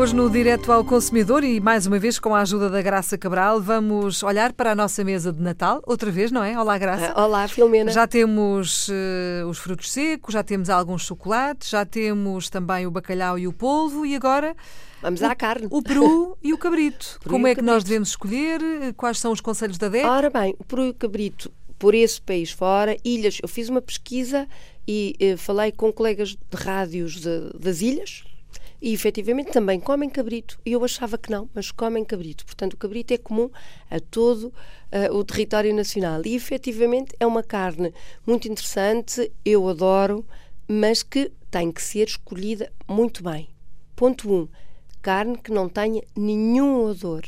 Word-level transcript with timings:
Hoje 0.00 0.16
no 0.16 0.30
Direto 0.30 0.72
ao 0.72 0.82
Consumidor 0.82 1.44
e 1.44 1.60
mais 1.60 1.86
uma 1.86 1.98
vez 1.98 2.18
com 2.18 2.34
a 2.34 2.40
ajuda 2.40 2.70
da 2.70 2.80
Graça 2.80 3.18
Cabral, 3.18 3.60
vamos 3.60 4.22
olhar 4.22 4.50
para 4.50 4.72
a 4.72 4.74
nossa 4.74 5.04
mesa 5.04 5.30
de 5.30 5.42
Natal, 5.42 5.82
outra 5.86 6.10
vez, 6.10 6.32
não 6.32 6.42
é? 6.42 6.58
Olá, 6.58 6.78
Graça. 6.78 7.12
Ah, 7.14 7.26
olá, 7.26 7.46
Filomena. 7.46 7.92
Já 7.92 8.06
temos 8.06 8.88
uh, 8.88 9.46
os 9.46 9.58
frutos 9.58 9.92
secos, 9.92 10.32
já 10.32 10.42
temos 10.42 10.70
alguns 10.70 11.02
chocolates, 11.02 11.68
já 11.68 11.84
temos 11.84 12.48
também 12.48 12.86
o 12.86 12.90
bacalhau 12.90 13.38
e 13.38 13.46
o 13.46 13.52
polvo 13.52 14.06
e 14.06 14.16
agora... 14.16 14.56
Vamos 15.02 15.20
o, 15.20 15.26
à 15.26 15.34
carne. 15.34 15.68
O 15.70 15.82
peru 15.82 16.34
e 16.42 16.54
o 16.54 16.56
cabrito. 16.56 17.20
Como 17.28 17.46
é 17.46 17.54
que 17.54 17.60
nós 17.60 17.84
devemos 17.84 18.08
escolher? 18.08 18.58
Quais 18.96 19.18
são 19.18 19.32
os 19.32 19.42
conselhos 19.42 19.76
da 19.76 19.90
DEC? 19.90 20.06
Ora 20.06 20.30
bem, 20.30 20.56
o 20.58 20.64
peru 20.64 20.86
e 20.86 20.88
o 20.88 20.94
cabrito, 20.94 21.52
por 21.78 21.94
esse 21.94 22.18
país 22.22 22.50
fora, 22.50 22.96
ilhas, 23.04 23.36
eu 23.42 23.48
fiz 23.50 23.68
uma 23.68 23.82
pesquisa 23.82 24.48
e 24.88 25.14
eh, 25.20 25.36
falei 25.36 25.70
com 25.70 25.92
colegas 25.92 26.30
de 26.30 26.56
rádios 26.56 27.20
de- 27.20 27.50
das 27.58 27.82
ilhas 27.82 28.24
e 28.80 28.92
efetivamente 28.92 29.50
também 29.50 29.78
comem 29.78 30.08
cabrito. 30.08 30.58
E 30.64 30.72
eu 30.72 30.84
achava 30.84 31.18
que 31.18 31.30
não, 31.30 31.48
mas 31.54 31.70
comem 31.70 32.04
cabrito. 32.04 32.44
Portanto, 32.44 32.74
o 32.74 32.76
cabrito 32.76 33.12
é 33.12 33.18
comum 33.18 33.50
a 33.90 34.00
todo 34.00 34.52
eh, 34.90 35.10
o 35.10 35.22
território 35.22 35.74
nacional. 35.74 36.22
E 36.24 36.34
efetivamente 36.34 37.14
é 37.20 37.26
uma 37.26 37.42
carne 37.42 37.92
muito 38.26 38.48
interessante, 38.48 39.30
eu 39.44 39.68
adoro, 39.68 40.24
mas 40.66 41.02
que 41.02 41.30
tem 41.50 41.70
que 41.70 41.82
ser 41.82 42.08
escolhida 42.08 42.72
muito 42.88 43.22
bem. 43.22 43.48
Ponto 43.94 44.30
1. 44.30 44.34
Um, 44.34 44.48
carne 45.02 45.36
que 45.38 45.50
não 45.50 45.68
tenha 45.68 46.02
nenhum 46.16 46.84
odor. 46.84 47.22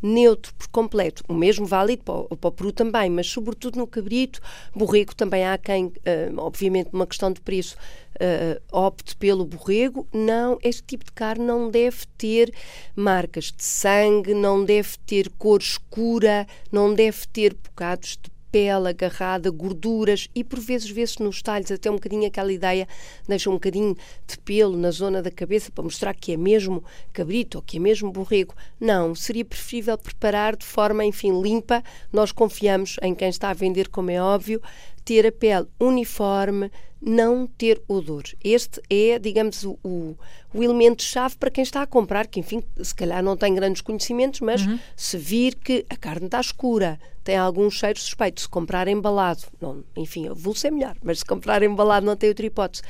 Neutro 0.00 0.54
por 0.54 0.68
completo. 0.68 1.24
O 1.28 1.34
mesmo 1.34 1.66
válido 1.66 2.04
para 2.04 2.14
o, 2.14 2.36
para 2.36 2.48
o 2.48 2.52
peru 2.52 2.72
também, 2.72 3.10
mas 3.10 3.28
sobretudo 3.28 3.78
no 3.78 3.86
cabrito. 3.86 4.40
Borrego 4.74 5.14
também 5.14 5.44
há 5.44 5.58
quem, 5.58 5.92
eh, 6.04 6.30
obviamente, 6.36 6.90
uma 6.92 7.06
questão 7.06 7.32
de 7.32 7.40
preço, 7.40 7.76
eh, 8.20 8.60
opte 8.72 9.16
pelo 9.16 9.44
borrego. 9.44 10.06
Não, 10.12 10.58
este 10.62 10.82
tipo 10.82 11.04
de 11.04 11.12
carne 11.12 11.44
não 11.44 11.70
deve 11.70 12.06
ter 12.16 12.52
marcas 12.94 13.46
de 13.46 13.64
sangue, 13.64 14.34
não 14.34 14.64
deve 14.64 14.98
ter 15.06 15.30
cor 15.38 15.60
escura, 15.60 16.46
não 16.70 16.92
deve 16.92 17.26
ter 17.28 17.54
bocados 17.54 18.18
de 18.22 18.30
pele 18.50 18.88
agarrada, 18.88 19.50
gorduras 19.50 20.28
e 20.34 20.42
por 20.42 20.58
vezes 20.58 20.90
vê-se 20.90 21.22
nos 21.22 21.42
talhos 21.42 21.70
até 21.70 21.90
um 21.90 21.94
bocadinho 21.94 22.26
aquela 22.26 22.52
ideia, 22.52 22.88
deixa 23.26 23.50
um 23.50 23.54
bocadinho 23.54 23.96
de 24.26 24.38
pelo 24.38 24.76
na 24.76 24.90
zona 24.90 25.22
da 25.22 25.30
cabeça 25.30 25.70
para 25.70 25.84
mostrar 25.84 26.14
que 26.14 26.32
é 26.32 26.36
mesmo 26.36 26.82
cabrito 27.12 27.58
ou 27.58 27.62
que 27.62 27.76
é 27.76 27.80
mesmo 27.80 28.10
borrego. 28.10 28.54
Não, 28.80 29.14
seria 29.14 29.44
preferível 29.44 29.98
preparar 29.98 30.56
de 30.56 30.64
forma, 30.64 31.04
enfim, 31.04 31.40
limpa. 31.40 31.82
Nós 32.12 32.32
confiamos 32.32 32.96
em 33.02 33.14
quem 33.14 33.28
está 33.28 33.50
a 33.50 33.54
vender, 33.54 33.88
como 33.88 34.10
é 34.10 34.20
óbvio, 34.20 34.62
ter 35.08 35.26
a 35.26 35.32
pele 35.32 35.66
uniforme, 35.80 36.70
não 37.00 37.46
ter 37.46 37.80
odor. 37.88 38.24
Este 38.44 38.78
é, 38.90 39.18
digamos, 39.18 39.64
o, 39.64 39.78
o, 39.82 40.18
o 40.52 40.62
elemento-chave 40.62 41.34
para 41.36 41.50
quem 41.50 41.62
está 41.62 41.80
a 41.80 41.86
comprar, 41.86 42.26
que, 42.26 42.40
enfim, 42.40 42.62
se 42.76 42.94
calhar 42.94 43.22
não 43.22 43.34
tem 43.34 43.54
grandes 43.54 43.80
conhecimentos, 43.80 44.40
mas 44.40 44.60
se 44.94 45.16
vir 45.16 45.54
que 45.54 45.86
a 45.88 45.96
carne 45.96 46.26
está 46.26 46.38
escura, 46.38 47.00
tem 47.24 47.38
algum 47.38 47.70
cheiro 47.70 47.98
suspeito, 47.98 48.42
se 48.42 48.48
comprar 48.50 48.86
embalado, 48.86 49.44
não, 49.58 49.82
enfim, 49.96 50.26
eu 50.26 50.34
vou 50.34 50.54
ser 50.54 50.70
melhor, 50.70 50.94
mas 51.02 51.20
se 51.20 51.24
comprar 51.24 51.62
embalado 51.62 52.04
não 52.04 52.14
tem 52.14 52.28
outra 52.28 52.44
hipótese. 52.44 52.82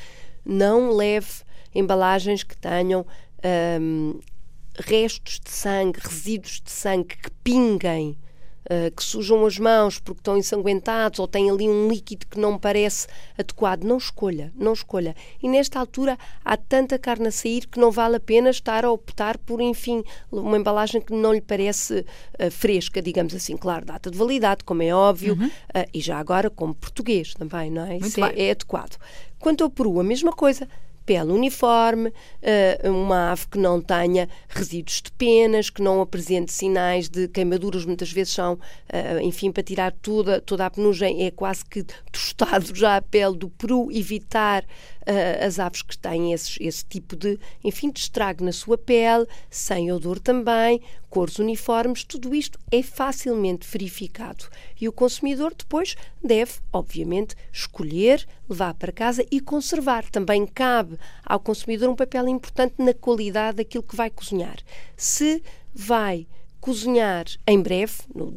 Não 0.43 0.91
leve 0.91 1.29
embalagens 1.73 2.43
que 2.43 2.57
tenham 2.57 3.05
hum, 3.79 4.19
restos 4.75 5.39
de 5.39 5.51
sangue, 5.51 6.01
resíduos 6.03 6.59
de 6.59 6.69
sangue 6.69 7.15
que 7.15 7.31
pinguem 7.45 8.17
uh, 8.69 8.91
que 8.95 9.03
sujam 9.03 9.45
as 9.45 9.57
mãos 9.57 9.99
porque 9.99 10.21
estão 10.21 10.37
ensanguentados 10.37 11.19
ou 11.19 11.27
têm 11.27 11.49
ali 11.49 11.67
um 11.67 11.87
líquido 11.87 12.25
que 12.27 12.39
não 12.39 12.57
parece 12.57 13.07
adequado. 13.37 13.83
Não 13.83 13.97
escolha, 13.97 14.51
não 14.55 14.73
escolha. 14.73 15.15
E 15.41 15.49
nesta 15.49 15.79
altura 15.79 16.17
há 16.43 16.55
tanta 16.55 16.97
carne 16.99 17.27
a 17.27 17.31
sair 17.31 17.67
que 17.67 17.79
não 17.79 17.91
vale 17.91 18.17
a 18.17 18.19
pena 18.19 18.49
estar 18.49 18.85
a 18.85 18.91
optar 18.91 19.37
por, 19.37 19.59
enfim, 19.59 20.03
uma 20.31 20.57
embalagem 20.57 21.01
que 21.01 21.13
não 21.13 21.33
lhe 21.33 21.41
parece 21.41 22.05
uh, 22.39 22.51
fresca, 22.51 23.01
digamos 23.01 23.33
assim. 23.33 23.57
Claro, 23.57 23.85
data 23.85 24.11
de 24.11 24.17
validade, 24.17 24.63
como 24.63 24.83
é 24.83 24.93
óbvio, 24.93 25.33
uh, 25.35 25.89
e 25.93 25.99
já 25.99 26.17
agora 26.19 26.49
como 26.49 26.73
português 26.73 27.33
também, 27.33 27.71
não 27.71 27.83
é? 27.83 27.91
Muito 27.91 28.07
Isso 28.07 28.23
é, 28.23 28.47
é 28.47 28.51
adequado. 28.51 28.97
Quanto 29.39 29.63
ao 29.63 29.69
peru, 29.69 29.99
a 29.99 30.03
mesma 30.03 30.33
coisa 30.33 30.67
pele 31.09 31.31
uniforme, 31.31 32.13
eh, 32.39 32.79
uma 32.83 33.31
ave 33.31 33.47
que 33.47 33.57
não 33.57 33.81
tenha 33.81 34.29
resíduos 34.47 35.01
de 35.01 35.11
penas, 35.13 35.67
que 35.71 35.81
não 35.81 36.01
apresente 36.01 36.53
sinais 36.53 37.09
de 37.09 37.27
queimaduras, 37.27 37.83
muitas 37.83 38.11
vezes 38.11 38.31
são, 38.31 38.59
eh, 38.87 39.19
enfim, 39.23 39.51
para 39.51 39.63
tirar 39.63 39.91
toda, 39.91 40.39
toda 40.39 40.67
a 40.67 40.69
penugem, 40.69 41.25
é 41.25 41.31
quase 41.31 41.65
que 41.65 41.83
tostado 42.11 42.75
já 42.75 42.97
a 42.97 43.01
pele 43.01 43.35
do 43.35 43.49
peru, 43.49 43.91
evitar 43.91 44.63
eh, 45.05 45.45
as 45.45 45.59
aves 45.59 45.81
que 45.81 45.97
têm 45.97 46.33
esses- 46.33 46.57
esse 46.59 46.85
tipo 46.85 47.15
de, 47.15 47.39
enfim, 47.63 47.89
de 47.91 47.99
estrago 47.99 48.43
na 48.43 48.51
sua 48.51 48.77
pele, 48.77 49.25
sem 49.49 49.91
odor 49.91 50.19
também, 50.19 50.81
cores 51.09 51.39
uniformes, 51.39 52.03
tudo 52.03 52.35
isto 52.35 52.59
é 52.71 52.83
facilmente 52.83 53.67
verificado. 53.67 54.45
E 54.79 54.87
o 54.87 54.91
consumidor 54.91 55.53
depois 55.57 55.95
deve, 56.23 56.53
obviamente, 56.71 57.35
escolher, 57.51 58.27
levar 58.47 58.73
para 58.75 58.91
casa 58.91 59.25
e 59.31 59.39
conservar. 59.39 60.09
Também 60.09 60.45
cabe 60.45 60.97
ao 61.25 61.39
consumidor 61.39 61.89
um 61.89 61.95
papel 61.95 62.27
importante 62.27 62.75
na 62.77 62.93
qualidade 62.93 63.57
daquilo 63.57 63.83
que 63.83 63.95
vai 63.95 64.09
cozinhar. 64.09 64.57
Se 64.95 65.41
vai 65.73 66.27
cozinhar 66.59 67.25
em 67.47 67.61
breve, 67.61 67.93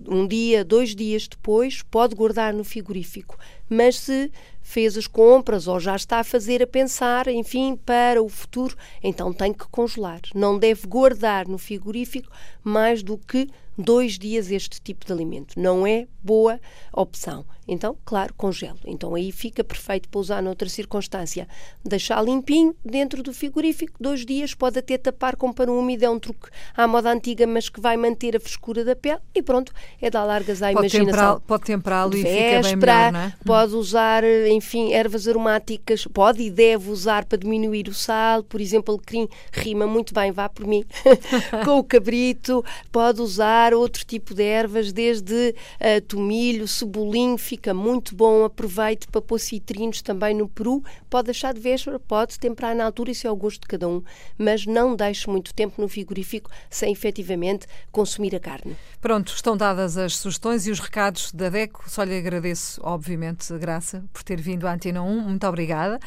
um 0.08 0.26
dia, 0.28 0.64
dois 0.64 0.94
dias 0.94 1.26
depois, 1.26 1.82
pode 1.82 2.14
guardar 2.14 2.54
no 2.54 2.62
frigorífico. 2.62 3.36
Mas 3.68 3.98
se 3.98 4.30
fez 4.62 4.96
as 4.96 5.06
compras 5.06 5.66
ou 5.66 5.78
já 5.80 5.96
está 5.96 6.20
a 6.20 6.24
fazer 6.24 6.62
a 6.62 6.66
pensar, 6.66 7.28
enfim, 7.28 7.76
para 7.76 8.22
o 8.22 8.28
futuro, 8.28 8.76
então 9.02 9.32
tem 9.32 9.52
que 9.52 9.66
congelar. 9.68 10.20
Não 10.34 10.58
deve 10.58 10.86
guardar 10.86 11.46
no 11.46 11.58
frigorífico 11.58 12.30
mais 12.62 13.02
do 13.02 13.18
que 13.18 13.48
dois 13.76 14.18
dias 14.18 14.50
este 14.50 14.80
tipo 14.80 15.06
de 15.06 15.12
alimento. 15.12 15.58
Não 15.58 15.86
é 15.86 16.06
boa 16.22 16.60
opção. 16.92 17.44
Então, 17.66 17.96
claro, 18.04 18.34
congelo. 18.34 18.78
Então 18.84 19.14
aí 19.14 19.30
fica 19.30 19.62
perfeito 19.62 20.08
para 20.08 20.20
usar 20.20 20.42
noutra 20.42 20.68
circunstância. 20.68 21.48
Deixar 21.84 22.20
limpinho 22.22 22.74
dentro 22.84 23.22
do 23.22 23.32
frigorífico, 23.32 23.94
dois 24.00 24.26
dias, 24.26 24.52
pode 24.52 24.78
até 24.78 24.98
tapar 24.98 25.36
com 25.36 25.52
pano 25.52 25.78
úmido, 25.78 26.04
é 26.04 26.10
um 26.10 26.18
truque 26.18 26.48
à 26.76 26.86
moda 26.86 27.10
antiga, 27.10 27.46
mas 27.46 27.68
que 27.68 27.80
vai 27.80 27.96
manter 27.96 28.36
a 28.36 28.40
frescura 28.40 28.84
da 28.84 28.96
pele 28.96 29.20
e 29.34 29.42
pronto, 29.42 29.72
é 30.00 30.10
dar 30.10 30.24
largas 30.24 30.60
à 30.62 30.72
Pode 30.72 30.94
imaginação. 30.96 31.40
pode 31.46 31.64
temperá-lo 31.64 32.14
e 32.16 32.22
fica 32.22 32.62
bem 32.62 32.76
melhor, 32.76 33.12
não 33.12 33.20
é? 33.20 33.34
Pode 33.44 33.74
usar, 33.74 34.24
enfim, 34.24 34.61
ervas 34.92 35.28
aromáticas, 35.28 36.06
pode 36.06 36.42
e 36.42 36.50
deve 36.50 36.90
usar 36.90 37.24
para 37.24 37.38
diminuir 37.38 37.88
o 37.88 37.94
sal, 37.94 38.42
por 38.42 38.60
exemplo, 38.60 38.94
alecrim 38.94 39.28
rima 39.52 39.86
muito 39.86 40.14
bem, 40.14 40.32
vá 40.32 40.48
por 40.48 40.66
mim, 40.66 40.84
com 41.64 41.78
o 41.78 41.84
cabrito, 41.84 42.64
pode 42.90 43.20
usar 43.20 43.74
outro 43.74 44.04
tipo 44.04 44.34
de 44.34 44.42
ervas, 44.42 44.92
desde 44.92 45.54
ah, 45.80 46.00
tomilho, 46.06 46.66
cebolinho, 46.68 47.36
fica 47.38 47.74
muito 47.74 48.14
bom, 48.14 48.44
aproveite 48.44 49.06
para 49.08 49.22
pôr 49.22 49.38
citrinos 49.38 50.02
também 50.02 50.34
no 50.34 50.48
peru, 50.48 50.82
pode 51.08 51.26
deixar 51.26 51.54
de 51.54 51.60
véspera, 51.60 51.98
pode 51.98 52.38
temperar 52.38 52.74
na 52.74 52.84
altura, 52.84 53.10
isso 53.10 53.26
é 53.26 53.30
ao 53.30 53.36
gosto 53.36 53.62
de 53.62 53.68
cada 53.68 53.88
um, 53.88 54.02
mas 54.38 54.66
não 54.66 54.94
deixe 54.96 55.28
muito 55.28 55.54
tempo 55.54 55.80
no 55.80 55.88
frigorífico 55.88 56.50
sem 56.70 56.92
efetivamente 56.92 57.66
consumir 57.90 58.34
a 58.34 58.40
carne. 58.40 58.76
Pronto, 59.00 59.32
estão 59.34 59.56
dadas 59.56 59.96
as 59.96 60.16
sugestões 60.16 60.66
e 60.66 60.70
os 60.70 60.78
recados 60.78 61.32
da 61.32 61.48
DECO. 61.48 61.84
Só 61.88 62.02
lhe 62.02 62.16
agradeço, 62.16 62.80
obviamente, 62.84 63.52
Graça, 63.58 64.04
por 64.12 64.22
ter 64.22 64.40
vindo 64.42 64.66
à 64.66 64.72
Antena 64.72 65.02
1. 65.02 65.20
Muito 65.20 65.46
obrigada. 65.46 65.98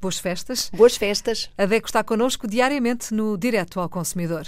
Boas 0.00 0.18
festas. 0.18 0.70
Boas 0.74 0.96
festas! 0.96 1.50
A 1.56 1.66
DECO 1.66 1.86
está 1.86 2.02
connosco 2.02 2.48
diariamente 2.48 3.14
no 3.14 3.36
Direto 3.36 3.78
ao 3.78 3.88
Consumidor. 3.88 4.46